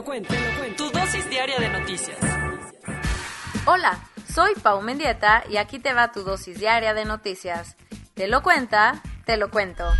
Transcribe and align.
Lo 0.00 0.04
cuento, 0.04 0.32
te 0.32 0.40
lo 0.40 0.58
cuento. 0.58 0.84
Tu 0.84 0.98
dosis 0.98 1.28
diaria 1.28 1.58
de 1.58 1.68
noticias. 1.68 2.18
Hola, 3.66 4.00
soy 4.32 4.54
Pau 4.54 4.80
Mendieta 4.80 5.44
y 5.50 5.58
aquí 5.58 5.78
te 5.78 5.92
va 5.92 6.10
tu 6.10 6.22
dosis 6.22 6.58
diaria 6.58 6.94
de 6.94 7.04
noticias. 7.04 7.76
Te 8.14 8.26
lo 8.26 8.42
cuenta, 8.42 9.02
te 9.26 9.36
lo 9.36 9.50
cuento. 9.50 9.92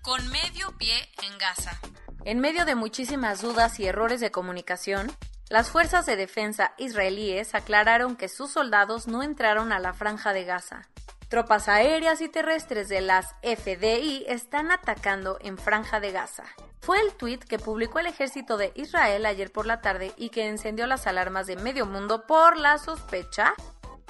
Con 0.00 0.26
medio 0.30 0.72
pie 0.78 0.94
en 1.22 1.36
Gaza. 1.36 1.78
En 2.24 2.40
medio 2.40 2.64
de 2.64 2.74
muchísimas 2.74 3.42
dudas 3.42 3.78
y 3.78 3.86
errores 3.86 4.20
de 4.20 4.30
comunicación, 4.30 5.12
las 5.50 5.68
fuerzas 5.68 6.06
de 6.06 6.16
defensa 6.16 6.72
israelíes 6.78 7.54
aclararon 7.54 8.16
que 8.16 8.30
sus 8.30 8.50
soldados 8.50 9.06
no 9.06 9.22
entraron 9.22 9.70
a 9.70 9.78
la 9.78 9.92
franja 9.92 10.32
de 10.32 10.44
Gaza. 10.44 10.88
Tropas 11.34 11.68
aéreas 11.68 12.20
y 12.20 12.28
terrestres 12.28 12.88
de 12.88 13.00
las 13.00 13.34
FDI 13.42 14.24
están 14.28 14.70
atacando 14.70 15.36
en 15.40 15.58
franja 15.58 15.98
de 15.98 16.12
Gaza. 16.12 16.44
Fue 16.78 17.00
el 17.00 17.12
tuit 17.14 17.42
que 17.42 17.58
publicó 17.58 17.98
el 17.98 18.06
ejército 18.06 18.56
de 18.56 18.70
Israel 18.76 19.26
ayer 19.26 19.50
por 19.50 19.66
la 19.66 19.80
tarde 19.80 20.12
y 20.16 20.28
que 20.28 20.46
encendió 20.46 20.86
las 20.86 21.08
alarmas 21.08 21.48
de 21.48 21.56
medio 21.56 21.86
mundo 21.86 22.24
por 22.28 22.56
la 22.56 22.78
sospecha 22.78 23.54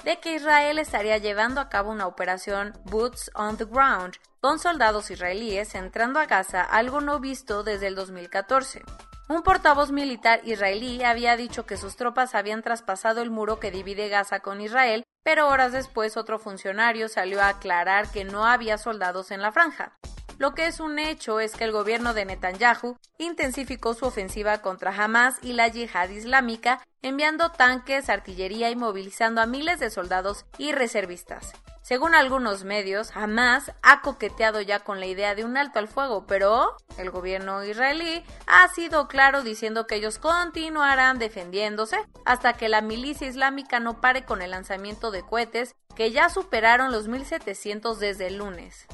de 0.03 0.19
que 0.19 0.35
Israel 0.35 0.77
estaría 0.77 1.17
llevando 1.17 1.61
a 1.61 1.67
cabo 1.67 1.89
una 1.89 2.05
operación 2.05 2.73
Boots 2.83 3.31
on 3.33 3.57
the 3.57 3.65
Ground 3.65 4.17
con 4.39 4.59
soldados 4.59 5.09
israelíes 5.09 5.73
entrando 5.73 6.19
a 6.19 6.27
Gaza, 6.27 6.61
algo 6.61 7.01
no 7.01 7.19
visto 7.19 7.63
desde 7.63 7.87
el 7.87 7.95
2014. 7.95 8.83
Un 9.27 9.41
portavoz 9.41 9.91
militar 9.91 10.41
israelí 10.43 11.03
había 11.03 11.35
dicho 11.35 11.65
que 11.65 11.77
sus 11.77 11.95
tropas 11.95 12.35
habían 12.35 12.61
traspasado 12.61 13.23
el 13.23 13.31
muro 13.31 13.59
que 13.59 13.71
divide 13.71 14.07
Gaza 14.07 14.41
con 14.41 14.61
Israel, 14.61 15.03
pero 15.23 15.47
horas 15.47 15.71
después 15.71 16.15
otro 16.15 16.37
funcionario 16.37 17.09
salió 17.09 17.41
a 17.41 17.47
aclarar 17.47 18.07
que 18.11 18.23
no 18.23 18.45
había 18.45 18.77
soldados 18.77 19.31
en 19.31 19.41
la 19.41 19.51
franja. 19.51 19.97
Lo 20.37 20.53
que 20.53 20.67
es 20.67 20.81
un 20.81 20.99
hecho 20.99 21.39
es 21.39 21.53
que 21.53 21.63
el 21.63 21.71
gobierno 21.71 22.13
de 22.13 22.25
Netanyahu 22.25 22.97
intensificó 23.17 23.93
su 23.93 24.05
ofensiva 24.05 24.61
contra 24.61 24.91
Hamas 24.91 25.37
y 25.41 25.53
la 25.53 25.69
yihad 25.69 26.09
islámica, 26.09 26.81
enviando 27.01 27.51
tanques, 27.51 28.09
artillería 28.09 28.69
y 28.69 28.75
movilizando 28.75 29.39
a 29.41 29.45
miles 29.45 29.79
de 29.79 29.89
soldados 29.89 30.45
y 30.57 30.73
reservistas. 30.73 31.53
Según 31.81 32.15
algunos 32.15 32.63
medios, 32.63 33.15
Hamas 33.15 33.71
ha 33.81 34.01
coqueteado 34.01 34.59
ya 34.59 34.79
con 34.79 34.99
la 34.99 35.05
idea 35.05 35.35
de 35.35 35.45
un 35.45 35.55
alto 35.55 35.79
al 35.79 35.87
fuego, 35.87 36.25
pero 36.25 36.75
el 36.97 37.11
gobierno 37.11 37.63
israelí 37.63 38.23
ha 38.47 38.67
sido 38.69 39.07
claro 39.07 39.41
diciendo 39.41 39.87
que 39.87 39.95
ellos 39.95 40.17
continuarán 40.17 41.17
defendiéndose 41.19 41.97
hasta 42.25 42.53
que 42.53 42.69
la 42.69 42.81
milicia 42.81 43.27
islámica 43.27 43.79
no 43.79 44.01
pare 44.01 44.25
con 44.25 44.41
el 44.41 44.51
lanzamiento 44.51 45.11
de 45.11 45.21
cohetes 45.21 45.75
que 45.95 46.11
ya 46.11 46.29
superaron 46.29 46.91
los 46.91 47.07
1700 47.07 47.99
desde 47.99 48.27
el 48.27 48.37
lunes. 48.37 48.87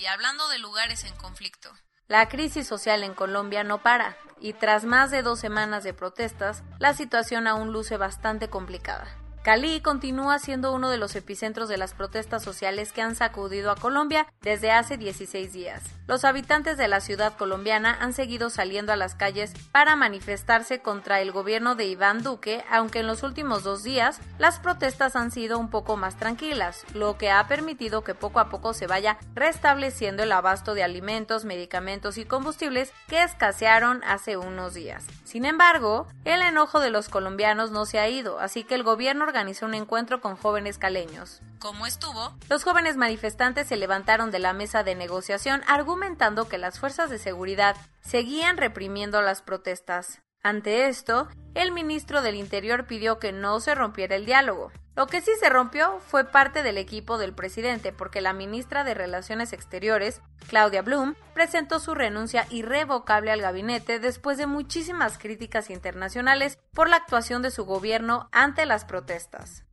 Y 0.00 0.06
hablando 0.06 0.48
de 0.48 0.58
lugares 0.58 1.04
en 1.04 1.14
conflicto. 1.16 1.70
La 2.08 2.26
crisis 2.30 2.66
social 2.66 3.02
en 3.02 3.12
Colombia 3.12 3.64
no 3.64 3.82
para, 3.82 4.16
y 4.40 4.54
tras 4.54 4.86
más 4.86 5.10
de 5.10 5.20
dos 5.20 5.38
semanas 5.38 5.84
de 5.84 5.92
protestas, 5.92 6.62
la 6.78 6.94
situación 6.94 7.46
aún 7.46 7.70
luce 7.70 7.98
bastante 7.98 8.48
complicada. 8.48 9.19
Cali 9.42 9.80
continúa 9.80 10.38
siendo 10.38 10.74
uno 10.74 10.90
de 10.90 10.98
los 10.98 11.16
epicentros 11.16 11.70
de 11.70 11.78
las 11.78 11.94
protestas 11.94 12.42
sociales 12.42 12.92
que 12.92 13.00
han 13.00 13.16
sacudido 13.16 13.70
a 13.70 13.74
Colombia 13.74 14.26
desde 14.42 14.70
hace 14.70 14.98
16 14.98 15.54
días. 15.54 15.82
Los 16.06 16.24
habitantes 16.24 16.76
de 16.76 16.88
la 16.88 17.00
ciudad 17.00 17.34
colombiana 17.38 17.96
han 18.00 18.12
seguido 18.12 18.50
saliendo 18.50 18.92
a 18.92 18.96
las 18.96 19.14
calles 19.14 19.54
para 19.72 19.96
manifestarse 19.96 20.82
contra 20.82 21.22
el 21.22 21.32
gobierno 21.32 21.74
de 21.74 21.86
Iván 21.86 22.22
Duque, 22.22 22.64
aunque 22.68 22.98
en 22.98 23.06
los 23.06 23.22
últimos 23.22 23.62
dos 23.62 23.82
días 23.82 24.20
las 24.38 24.58
protestas 24.58 25.16
han 25.16 25.30
sido 25.30 25.58
un 25.58 25.70
poco 25.70 25.96
más 25.96 26.16
tranquilas, 26.16 26.84
lo 26.92 27.16
que 27.16 27.30
ha 27.30 27.46
permitido 27.46 28.04
que 28.04 28.14
poco 28.14 28.40
a 28.40 28.50
poco 28.50 28.74
se 28.74 28.88
vaya 28.88 29.18
restableciendo 29.34 30.22
el 30.22 30.32
abasto 30.32 30.74
de 30.74 30.82
alimentos, 30.82 31.46
medicamentos 31.46 32.18
y 32.18 32.26
combustibles 32.26 32.92
que 33.06 33.22
escasearon 33.22 34.02
hace 34.04 34.36
unos 34.36 34.74
días. 34.74 35.06
Sin 35.24 35.44
embargo, 35.44 36.08
el 36.24 36.42
enojo 36.42 36.80
de 36.80 36.90
los 36.90 37.08
colombianos 37.08 37.70
no 37.70 37.86
se 37.86 38.00
ha 38.00 38.08
ido, 38.08 38.40
así 38.40 38.64
que 38.64 38.74
el 38.74 38.82
gobierno 38.82 39.29
organizó 39.30 39.64
un 39.64 39.74
encuentro 39.74 40.20
con 40.20 40.36
jóvenes 40.36 40.76
caleños. 40.76 41.40
¿Cómo 41.60 41.86
estuvo? 41.86 42.34
Los 42.48 42.64
jóvenes 42.64 42.96
manifestantes 42.96 43.68
se 43.68 43.76
levantaron 43.76 44.32
de 44.32 44.40
la 44.40 44.52
mesa 44.52 44.82
de 44.82 44.96
negociación 44.96 45.62
argumentando 45.68 46.48
que 46.48 46.58
las 46.58 46.80
fuerzas 46.80 47.10
de 47.10 47.18
seguridad 47.18 47.76
seguían 48.00 48.56
reprimiendo 48.56 49.22
las 49.22 49.40
protestas. 49.40 50.20
Ante 50.42 50.88
esto, 50.88 51.28
el 51.54 51.70
ministro 51.70 52.22
del 52.22 52.34
Interior 52.34 52.86
pidió 52.86 53.18
que 53.18 53.30
no 53.30 53.60
se 53.60 53.74
rompiera 53.74 54.16
el 54.16 54.24
diálogo. 54.24 54.72
Lo 54.96 55.06
que 55.06 55.20
sí 55.20 55.30
se 55.38 55.50
rompió 55.50 55.98
fue 56.00 56.24
parte 56.24 56.62
del 56.62 56.78
equipo 56.78 57.18
del 57.18 57.34
presidente 57.34 57.92
porque 57.92 58.22
la 58.22 58.32
ministra 58.32 58.82
de 58.82 58.94
Relaciones 58.94 59.52
Exteriores, 59.52 60.22
Claudia 60.48 60.80
Blum, 60.80 61.14
presentó 61.34 61.78
su 61.78 61.94
renuncia 61.94 62.46
irrevocable 62.50 63.30
al 63.30 63.42
gabinete 63.42 64.00
después 64.00 64.38
de 64.38 64.46
muchísimas 64.46 65.18
críticas 65.18 65.68
internacionales 65.68 66.58
por 66.72 66.88
la 66.88 66.96
actuación 66.96 67.42
de 67.42 67.50
su 67.50 67.66
gobierno 67.66 68.28
ante 68.32 68.64
las 68.64 68.86
protestas. 68.86 69.64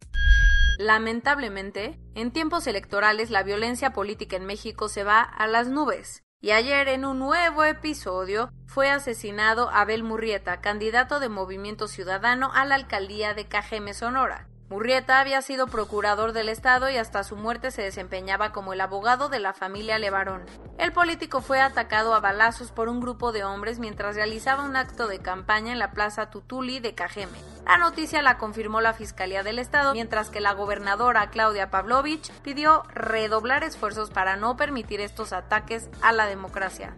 Lamentablemente, 0.79 1.97
en 2.13 2.31
tiempos 2.31 2.67
electorales 2.67 3.29
la 3.29 3.43
violencia 3.43 3.93
política 3.93 4.35
en 4.35 4.45
México 4.45 4.89
se 4.89 5.03
va 5.03 5.21
a 5.21 5.47
las 5.47 5.69
nubes. 5.69 6.23
Y 6.39 6.51
ayer 6.51 6.87
en 6.87 7.03
un 7.03 7.17
nuevo 7.17 7.63
episodio 7.63 8.51
fue 8.67 8.91
asesinado 8.91 9.71
Abel 9.71 10.03
Murrieta, 10.03 10.61
candidato 10.61 11.19
de 11.19 11.29
Movimiento 11.29 11.87
Ciudadano 11.87 12.51
a 12.53 12.63
la 12.63 12.75
alcaldía 12.75 13.33
de 13.33 13.47
Cajeme, 13.47 13.95
Sonora. 13.95 14.47
Murrieta 14.69 15.19
había 15.19 15.41
sido 15.41 15.65
procurador 15.65 16.33
del 16.33 16.49
Estado 16.49 16.91
y 16.91 16.97
hasta 16.97 17.23
su 17.23 17.37
muerte 17.37 17.71
se 17.71 17.81
desempeñaba 17.81 18.51
como 18.51 18.73
el 18.73 18.81
abogado 18.81 19.29
de 19.29 19.39
la 19.39 19.53
familia 19.53 19.97
Levarón. 19.97 20.45
El 20.77 20.93
político 20.93 21.41
fue 21.41 21.59
atacado 21.59 22.13
a 22.13 22.19
balazos 22.19 22.71
por 22.71 22.87
un 22.87 22.99
grupo 22.99 23.31
de 23.31 23.43
hombres 23.43 23.79
mientras 23.79 24.15
realizaba 24.15 24.63
un 24.63 24.75
acto 24.75 25.07
de 25.07 25.19
campaña 25.19 25.71
en 25.71 25.79
la 25.79 25.91
Plaza 25.91 26.29
Tutuli 26.29 26.79
de 26.79 26.93
Cajeme. 26.93 27.39
La 27.67 27.77
noticia 27.77 28.21
la 28.21 28.37
confirmó 28.37 28.79
la 28.79 28.93
Fiscalía 28.93 29.43
del 29.43 29.59
Estado, 29.59 29.91
mientras 29.91 30.29
que 30.29 30.39
la 30.39 30.53
gobernadora 30.53 31.29
Claudia 31.29 31.69
Pavlovich 31.69 32.31
pidió 32.41 32.83
redoblar 32.93 33.65
esfuerzos 33.65 34.09
para 34.09 34.37
no 34.37 34.55
permitir 34.55 35.01
estos 35.01 35.33
ataques 35.33 35.89
a 36.01 36.13
la 36.13 36.27
democracia. 36.27 36.95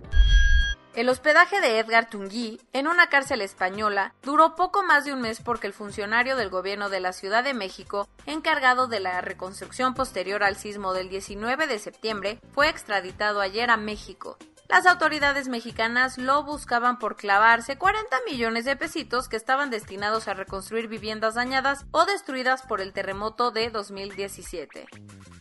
El 0.94 1.10
hospedaje 1.10 1.60
de 1.60 1.80
Edgar 1.80 2.10
Tunguí 2.10 2.62
en 2.72 2.88
una 2.88 3.10
cárcel 3.10 3.42
española 3.42 4.14
duró 4.22 4.56
poco 4.56 4.84
más 4.84 5.06
de 5.06 5.14
un 5.14 5.22
mes 5.22 5.42
porque 5.42 5.66
el 5.66 5.74
funcionario 5.74 6.36
del 6.36 6.50
gobierno 6.50 6.90
de 6.90 7.00
la 7.00 7.14
Ciudad 7.14 7.44
de 7.44 7.56
México, 7.56 8.08
encargado 8.28 8.88
de 8.88 9.00
la 9.00 9.22
reconstrucción 9.22 9.96
posterior 9.96 10.44
al 10.44 10.56
sismo 10.56 10.94
del 10.94 11.10
19 11.10 11.66
de 11.66 11.80
septiembre, 11.80 12.40
fue 12.54 12.70
extraditado 12.70 13.42
ayer 13.42 13.72
a 13.72 13.78
México. 13.78 14.38
Las 14.70 14.86
autoridades 14.86 15.48
mexicanas 15.48 16.20
lo 16.20 16.44
buscaban 16.44 17.00
por 17.00 17.16
clavarse 17.16 17.80
40 17.80 18.18
millones 18.30 18.66
de 18.66 18.76
pesitos 18.76 19.28
que 19.28 19.36
estaban 19.36 19.72
destinados 19.72 20.28
a 20.28 20.36
reconstruir 20.36 20.88
viviendas 20.88 21.34
dañadas 21.34 21.88
o 21.90 22.06
destruidas 22.06 22.62
por 22.62 22.80
el 22.80 22.94
terremoto 22.94 23.50
de 23.50 23.72
2017. 23.72 24.86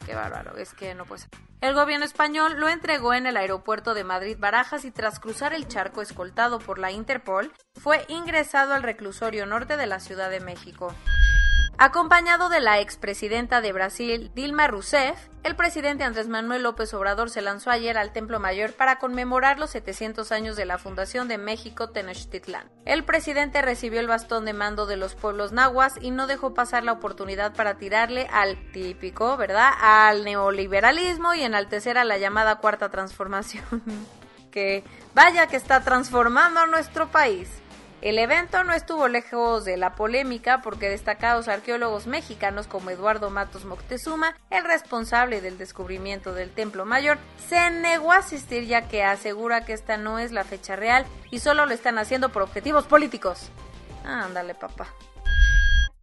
Qué 0.06 0.14
bárbaro, 0.14 0.56
es 0.56 0.72
que 0.72 0.94
no 0.94 1.04
puede 1.04 1.20
ser. 1.22 1.30
El 1.60 1.74
gobierno 1.74 2.06
español 2.06 2.58
lo 2.58 2.70
entregó 2.70 3.12
en 3.12 3.26
el 3.26 3.36
aeropuerto 3.36 3.92
de 3.92 4.02
Madrid 4.02 4.38
Barajas 4.38 4.86
y 4.86 4.90
tras 4.90 5.20
cruzar 5.20 5.52
el 5.52 5.68
charco 5.68 6.00
escoltado 6.00 6.58
por 6.58 6.78
la 6.78 6.90
Interpol, 6.90 7.52
fue 7.78 8.06
ingresado 8.08 8.72
al 8.72 8.82
reclusorio 8.82 9.44
norte 9.44 9.76
de 9.76 9.86
la 9.86 10.00
Ciudad 10.00 10.30
de 10.30 10.40
México. 10.40 10.94
Acompañado 11.80 12.48
de 12.48 12.58
la 12.58 12.80
expresidenta 12.80 13.60
de 13.60 13.72
Brasil, 13.72 14.32
Dilma 14.34 14.66
Rousseff, 14.66 15.16
el 15.44 15.54
presidente 15.54 16.02
Andrés 16.02 16.26
Manuel 16.26 16.64
López 16.64 16.92
Obrador 16.92 17.30
se 17.30 17.40
lanzó 17.40 17.70
ayer 17.70 17.96
al 17.96 18.12
Templo 18.12 18.40
Mayor 18.40 18.72
para 18.72 18.98
conmemorar 18.98 19.60
los 19.60 19.70
700 19.70 20.32
años 20.32 20.56
de 20.56 20.64
la 20.64 20.78
fundación 20.78 21.28
de 21.28 21.38
México 21.38 21.90
Tenochtitlán. 21.90 22.68
El 22.84 23.04
presidente 23.04 23.62
recibió 23.62 24.00
el 24.00 24.08
bastón 24.08 24.44
de 24.44 24.54
mando 24.54 24.86
de 24.86 24.96
los 24.96 25.14
pueblos 25.14 25.52
nahuas 25.52 25.94
y 26.00 26.10
no 26.10 26.26
dejó 26.26 26.52
pasar 26.52 26.82
la 26.82 26.90
oportunidad 26.90 27.54
para 27.54 27.78
tirarle 27.78 28.26
al 28.32 28.58
típico, 28.72 29.36
¿verdad?, 29.36 29.70
al 29.80 30.24
neoliberalismo 30.24 31.34
y 31.34 31.42
enaltecer 31.42 31.96
a 31.96 32.04
la 32.04 32.18
llamada 32.18 32.56
cuarta 32.56 32.88
transformación. 32.88 33.64
que 34.50 34.82
vaya 35.14 35.46
que 35.46 35.56
está 35.56 35.84
transformando 35.84 36.58
a 36.58 36.66
nuestro 36.66 37.06
país. 37.08 37.48
El 38.00 38.18
evento 38.20 38.62
no 38.62 38.74
estuvo 38.74 39.08
lejos 39.08 39.64
de 39.64 39.76
la 39.76 39.96
polémica 39.96 40.62
porque 40.62 40.88
destacados 40.88 41.48
arqueólogos 41.48 42.06
mexicanos 42.06 42.68
como 42.68 42.90
Eduardo 42.90 43.28
Matos 43.28 43.64
Moctezuma, 43.64 44.36
el 44.50 44.64
responsable 44.64 45.40
del 45.40 45.58
descubrimiento 45.58 46.32
del 46.32 46.50
Templo 46.50 46.84
Mayor, 46.84 47.18
se 47.48 47.70
negó 47.70 48.12
a 48.12 48.18
asistir 48.18 48.66
ya 48.66 48.86
que 48.86 49.02
asegura 49.02 49.64
que 49.64 49.72
esta 49.72 49.96
no 49.96 50.20
es 50.20 50.30
la 50.30 50.44
fecha 50.44 50.76
real 50.76 51.06
y 51.32 51.40
solo 51.40 51.66
lo 51.66 51.74
están 51.74 51.98
haciendo 51.98 52.28
por 52.28 52.42
objetivos 52.42 52.86
políticos. 52.86 53.50
Ándale, 54.04 54.54
papá 54.54 54.86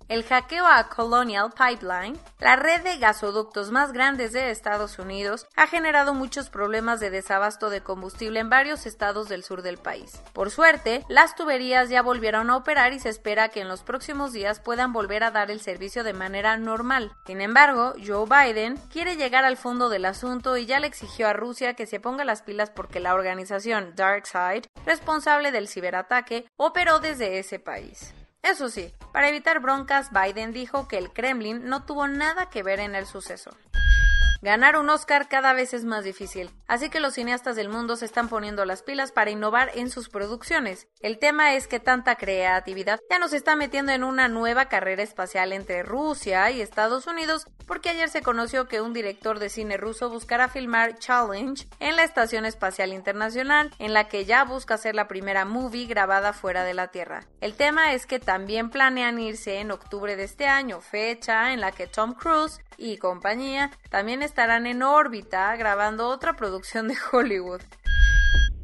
el 0.08 0.24
hackeo 0.24 0.66
a 0.68 0.88
Colonial 0.90 1.52
Pipeline, 1.52 2.18
la 2.40 2.56
red 2.56 2.82
de 2.82 2.98
gasoductos 2.98 3.72
más 3.72 3.92
grandes 3.92 4.34
de 4.34 4.52
Estados 4.52 5.00
Unidos, 5.00 5.48
ha 5.56 5.68
generado 5.68 6.14
muchos 6.14 6.50
problemas 6.50 7.00
de 7.00 7.10
desabasto 7.10 7.70
de 7.70 7.82
combustible 7.82 8.40
en 8.40 8.50
varios 8.50 8.86
estados 8.86 9.30
del 9.30 9.44
sur 9.44 9.62
del 9.62 9.78
país. 9.78 10.22
Por 10.34 10.52
suerte, 10.52 11.04
las 11.10 11.36
tuberías 11.36 11.90
ya 11.90 12.02
volvieron 12.02 12.50
a 12.50 12.58
operar 12.58 12.94
y 12.94 13.00
se 13.00 13.10
espera 13.10 13.50
que 13.50 13.62
en 13.62 13.68
los 13.68 13.84
próximos 13.84 14.32
días 14.34 14.60
puedan 14.60 14.94
volver 14.94 15.24
a 15.24 15.32
dar 15.32 15.50
el 15.50 15.62
servicio 15.62 16.04
de 16.04 16.14
manera 16.14 16.58
normal. 16.58 17.12
Sin 17.26 17.42
embargo, 17.42 17.94
Joe 18.06 18.28
Biden 18.28 18.78
quiere 18.92 19.16
llegar 19.16 19.44
al 19.44 19.58
fondo 19.58 19.90
del 19.90 20.06
asunto 20.06 20.58
y 20.58 20.66
ya 20.66 20.80
le 20.80 20.88
exigió 20.88 21.28
a 21.28 21.34
Rusia 21.34 21.74
que 21.74 21.88
se 21.88 22.00
ponga 22.00 22.26
las 22.26 22.44
pilas 22.44 22.70
porque 22.70 23.00
la 23.00 23.16
organización 23.16 23.94
DarkSide, 23.96 24.70
responsable 24.86 25.52
del 25.52 25.68
ciberataque, 25.68 26.46
operó 26.58 27.00
desde 27.00 27.40
ese 27.40 27.60
país. 27.60 28.14
Eso 28.46 28.70
sí, 28.70 28.94
para 29.12 29.30
evitar 29.30 29.60
broncas, 29.60 30.12
Biden 30.12 30.54
dijo 30.54 30.88
que 30.88 31.00
el 31.00 31.12
Kremlin 31.12 31.66
no 31.66 31.84
tuvo 31.84 32.08
nada 32.08 32.52
que 32.52 32.62
ver 32.62 32.80
en 32.80 32.94
el 32.94 33.08
suceso. 33.08 33.50
Ganar 34.46 34.78
un 34.78 34.92
Oscar 34.92 35.28
cada 35.28 35.54
vez 35.54 35.74
es 35.74 35.86
más 35.86 36.04
difícil, 36.04 36.52
así 36.68 36.92
que 36.92 37.00
los 37.00 37.16
cineastas 37.16 37.56
del 37.56 37.68
mundo 37.68 37.96
se 37.96 38.06
están 38.06 38.30
poniendo 38.30 38.64
las 38.64 38.84
pilas 38.84 39.12
para 39.12 39.32
innovar 39.32 39.72
en 39.74 39.90
sus 39.90 40.08
producciones. 40.08 40.88
El 41.00 41.18
tema 41.18 41.56
es 41.56 41.68
que 41.68 41.80
tanta 41.80 42.16
creatividad 42.16 43.00
ya 43.10 43.18
nos 43.18 43.34
está 43.34 43.56
metiendo 43.56 43.92
en 43.92 44.04
una 44.04 44.28
nueva 44.28 44.66
carrera 44.66 45.02
espacial 45.02 45.52
entre 45.52 45.82
Rusia 45.82 46.52
y 46.52 46.62
Estados 46.62 47.08
Unidos, 47.08 47.48
porque 47.66 47.90
ayer 47.90 48.08
se 48.08 48.22
conoció 48.22 48.68
que 48.68 48.82
un 48.82 48.94
director 48.94 49.40
de 49.40 49.50
cine 49.50 49.78
ruso 49.78 50.12
buscará 50.12 50.48
filmar 50.48 51.00
Challenge 51.00 51.68
en 51.80 51.96
la 51.96 52.04
Estación 52.04 52.46
Espacial 52.46 52.94
Internacional, 52.94 53.72
en 53.80 53.94
la 53.94 54.08
que 54.08 54.26
ya 54.26 54.44
busca 54.44 54.78
ser 54.78 54.94
la 54.94 55.08
primera 55.08 55.46
movie 55.46 55.88
grabada 55.88 56.34
fuera 56.34 56.64
de 56.64 56.76
la 56.76 56.90
Tierra. 56.90 57.26
El 57.42 57.56
tema 57.56 57.94
es 57.94 58.06
que 58.06 58.20
también 58.20 58.70
planean 58.70 59.18
irse 59.18 59.58
en 59.58 59.72
octubre 59.72 60.16
de 60.16 60.26
este 60.26 60.46
año, 60.46 60.82
fecha 60.82 61.52
en 61.52 61.62
la 61.62 61.72
que 61.72 61.88
Tom 61.88 62.14
Cruise 62.14 62.60
y 62.78 62.98
compañía 62.98 63.72
también 63.90 64.22
estarán 64.36 64.68
en 64.68 64.84
órbita 64.84 65.56
grabando 65.56 66.10
otra 66.10 66.36
producción 66.36 66.90
de 66.90 66.98
Hollywood. 67.14 67.62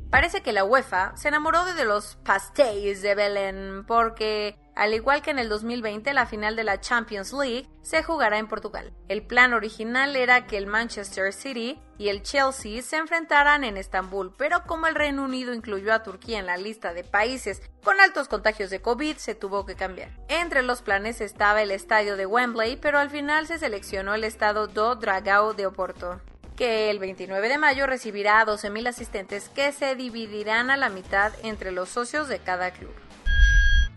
Parece 0.10 0.42
que 0.42 0.52
la 0.52 0.66
UEFA 0.66 1.16
se 1.16 1.30
enamoró 1.30 1.64
de 1.64 1.86
los 1.86 2.18
pastéis 2.26 3.02
de 3.02 3.16
Belén 3.16 3.86
porque, 3.88 4.60
al 4.76 4.94
igual 4.94 5.22
que 5.22 5.32
en 5.32 5.40
el 5.40 5.50
2020, 5.50 6.14
la 6.14 6.26
final 6.26 6.56
de 6.56 6.64
la 6.64 6.80
Champions 6.80 7.34
League 7.34 7.68
se 7.82 8.04
jugará 8.04 8.38
en 8.38 8.48
Portugal. 8.48 8.94
El 9.08 9.22
plan 9.22 9.54
original 9.54 10.16
era 10.16 10.48
que 10.48 10.58
el 10.58 10.68
Manchester 10.68 11.34
City 11.34 11.80
y 11.98 12.10
el 12.10 12.24
Chelsea 12.24 12.82
se 12.82 12.98
enfrentaran 12.98 13.64
en 13.64 13.78
Estambul, 13.78 14.34
pero 14.38 14.64
como 14.64 14.88
el 14.88 14.96
Reino 14.96 15.24
Unido 15.24 15.54
incluyó 15.54 15.94
a 15.94 16.04
Turquía 16.04 16.40
en 16.40 16.46
la 16.46 16.58
lista 16.58 16.94
de 16.94 17.04
países 17.04 17.62
con 17.84 18.00
altos 18.00 18.28
contagios 18.28 18.70
de 18.70 18.82
COVID, 18.82 19.18
se 19.18 19.36
tuvo 19.36 19.66
que 19.66 19.76
cambiar. 19.76 20.10
Entre 20.28 20.62
los 20.62 20.82
planes 20.82 21.22
estaba 21.22 21.62
el 21.62 21.72
estadio 21.72 22.16
de 22.16 22.26
Wembley, 22.26 22.78
pero 22.78 23.00
al 23.00 23.10
final 23.10 23.48
se 23.48 23.60
seleccionó 23.60 24.14
el 24.14 24.24
estado 24.24 24.68
do 24.68 24.96
Dragao 24.96 25.54
de 25.54 25.66
Oporto 25.66 26.22
que 26.56 26.92
el 26.92 27.00
29 27.00 27.50
de 27.50 27.58
mayo 27.58 27.88
recibirá 27.88 28.40
a 28.40 28.46
12.000 28.46 28.90
asistentes 28.90 29.50
que 29.50 29.72
se 29.72 29.96
dividirán 29.96 30.70
a 30.70 30.78
la 30.78 30.90
mitad 30.90 31.34
entre 31.42 31.72
los 31.72 31.90
socios 31.90 32.28
de 32.28 32.38
cada 32.38 32.70
club. 32.70 32.94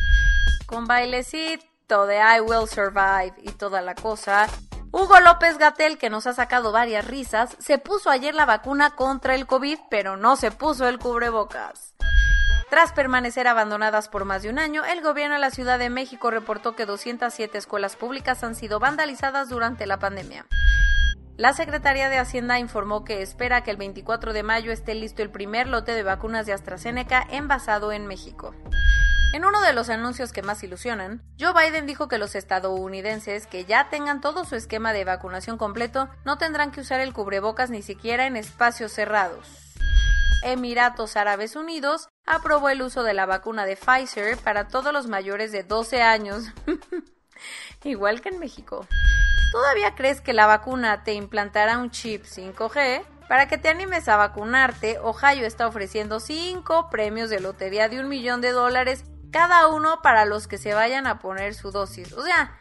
Con 0.67 0.87
bailecito 0.87 2.07
de 2.07 2.17
I 2.17 2.41
Will 2.41 2.69
Survive 2.69 3.35
y 3.43 3.53
toda 3.53 3.81
la 3.81 3.95
cosa, 3.95 4.49
Hugo 4.91 5.21
López 5.21 5.59
Gatel, 5.59 5.97
que 5.97 6.11
nos 6.11 6.27
ha 6.27 6.33
sacado 6.33 6.73
varias 6.73 7.07
risas, 7.07 7.57
se 7.61 7.79
puso 7.79 8.11
ayer 8.11 8.35
la 8.35 8.47
vacuna 8.47 8.97
contra 8.97 9.35
el 9.35 9.47
COVID, 9.47 9.79
pero 9.89 10.17
no 10.17 10.35
se 10.37 10.51
puso 10.51 10.89
el 10.89 10.99
cubrebocas. 10.99 11.95
Tras 12.71 12.93
permanecer 12.93 13.49
abandonadas 13.49 14.09
por 14.09 14.27
más 14.27 14.43
de 14.43 14.51
un 14.51 14.59
año, 14.59 14.85
el 14.85 15.01
gobierno 15.01 15.35
de 15.35 15.41
la 15.41 15.51
Ciudad 15.51 15.79
de 15.79 15.89
México 15.89 16.31
reportó 16.31 16.77
que 16.77 16.85
207 16.85 17.57
escuelas 17.57 17.97
públicas 17.97 18.45
han 18.45 18.55
sido 18.55 18.79
vandalizadas 18.79 19.49
durante 19.49 19.87
la 19.87 19.99
pandemia. 19.99 20.47
La 21.39 21.55
Secretaría 21.55 22.11
de 22.11 22.19
Hacienda 22.19 22.59
informó 22.59 23.05
que 23.05 23.23
espera 23.23 23.63
que 23.63 23.71
el 23.71 23.79
24 23.79 24.35
de 24.35 24.43
mayo 24.43 24.71
esté 24.71 24.95
listo 24.95 25.23
el 25.23 25.31
primer 25.31 25.67
lote 25.67 25.93
de 25.93 26.03
vacunas 26.03 26.45
de 26.45 26.53
AstraZeneca 26.53 27.27
envasado 27.31 27.91
en 27.93 28.07
México. 28.07 28.55
En 29.33 29.45
uno 29.45 29.61
de 29.61 29.73
los 29.73 29.89
anuncios 29.89 30.33
que 30.33 30.43
más 30.43 30.63
ilusionan, 30.63 31.23
Joe 31.39 31.53
Biden 31.53 31.87
dijo 31.87 32.09
que 32.09 32.19
los 32.19 32.35
estadounidenses 32.35 33.47
que 33.47 33.65
ya 33.65 33.89
tengan 33.89 34.21
todo 34.21 34.45
su 34.45 34.57
esquema 34.57 34.93
de 34.93 35.05
vacunación 35.05 35.59
completo 35.59 36.09
no 36.25 36.39
tendrán 36.39 36.71
que 36.71 36.81
usar 36.81 37.01
el 37.01 37.13
cubrebocas 37.13 37.71
ni 37.71 37.83
siquiera 37.83 38.27
en 38.27 38.37
espacios 38.37 38.93
cerrados. 38.93 39.47
Emiratos 40.43 41.17
Árabes 41.17 41.57
Unidos 41.57 42.09
aprobó 42.29 42.69
el 42.69 42.83
uso 42.83 43.03
de 43.03 43.15
la 43.15 43.27
vacuna 43.27 43.65
de 43.65 43.77
Pfizer 43.77 44.37
para 44.39 44.69
todos 44.69 44.93
los 44.93 45.07
mayores 45.07 45.53
de 45.53 45.63
12 45.63 46.03
años. 46.03 46.45
Igual 47.85 48.21
que 48.21 48.31
en 48.31 48.39
México. 48.39 48.87
¿Todavía 49.53 49.95
crees 49.95 50.21
que 50.21 50.33
la 50.33 50.47
vacuna 50.47 51.05
te 51.05 51.15
implantará 51.15 51.79
un 51.79 51.91
chip 51.91 52.25
5G? 52.25 53.03
Para 53.29 53.47
que 53.49 53.59
te 53.59 53.69
animes 53.69 54.09
a 54.09 54.17
vacunarte, 54.17 54.99
Ohio 55.01 55.47
está 55.47 55.67
ofreciendo 55.67 56.21
5 56.21 56.89
premios 56.91 57.31
de 57.31 57.41
lotería 57.41 57.89
de 57.89 58.01
un 58.01 58.09
millón 58.09 58.41
de 58.41 58.53
dólares 58.53 59.05
cada 59.31 59.69
uno 59.69 60.01
para 60.03 60.25
los 60.25 60.49
que 60.49 60.59
se 60.59 60.75
vayan 60.75 61.07
a 61.07 61.19
poner 61.19 61.55
su 61.55 61.71
dosis. 61.71 62.13
O 62.13 62.23
sea, 62.23 62.59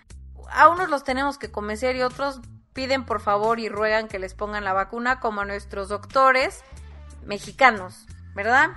a 0.52 0.70
unos 0.70 0.90
los 0.90 1.04
tenemos 1.04 1.38
que 1.38 1.52
convencer 1.52 1.96
y 1.96 2.02
otros 2.02 2.42
piden 2.74 3.06
por 3.06 3.22
favor 3.22 3.60
y 3.60 3.70
ruegan 3.70 4.08
que 4.08 4.20
les 4.20 4.34
pongan 4.34 4.64
la 4.64 4.74
vacuna 4.74 5.20
como 5.20 5.42
a 5.42 5.46
nuestros 5.46 5.90
doctores 5.90 6.64
mexicanos, 7.26 8.06
¿verdad? 8.36 8.70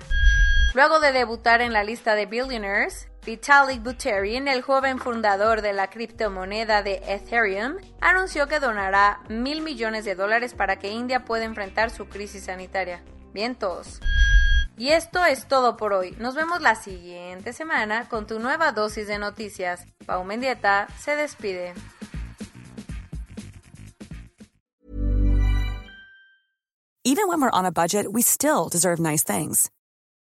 Luego 0.73 1.01
de 1.01 1.11
debutar 1.11 1.61
en 1.61 1.73
la 1.73 1.83
lista 1.83 2.15
de 2.15 2.25
billionaires, 2.25 3.09
Vitalik 3.25 3.83
Buterin, 3.83 4.47
el 4.47 4.61
joven 4.61 4.99
fundador 4.99 5.61
de 5.61 5.73
la 5.73 5.89
criptomoneda 5.89 6.81
de 6.81 7.01
Ethereum, 7.07 7.75
anunció 7.99 8.47
que 8.47 8.61
donará 8.61 9.19
mil 9.27 9.61
millones 9.61 10.05
de 10.05 10.15
dólares 10.15 10.53
para 10.53 10.79
que 10.79 10.89
India 10.89 11.25
pueda 11.25 11.43
enfrentar 11.43 11.89
su 11.89 12.07
crisis 12.07 12.45
sanitaria. 12.45 13.03
Bien 13.33 13.55
todos. 13.55 13.99
Y 14.77 14.89
esto 14.89 15.25
es 15.25 15.45
todo 15.49 15.75
por 15.75 15.91
hoy. 15.91 16.15
Nos 16.19 16.35
vemos 16.35 16.61
la 16.61 16.75
siguiente 16.75 17.51
semana 17.51 18.07
con 18.07 18.25
tu 18.25 18.39
nueva 18.39 18.71
dosis 18.71 19.07
de 19.07 19.17
noticias. 19.17 19.85
Pau 20.05 20.23
Mendieta 20.23 20.87
se 20.97 21.17
despide. 21.17 21.73
Even 27.03 27.27
when 27.27 27.41
we're 27.41 27.51
on 27.51 27.65
a 27.65 27.71
budget, 27.71 28.05
we 28.09 28.21
still 28.21 28.69
deserve 28.71 28.99
nice 29.01 29.23
things. 29.23 29.69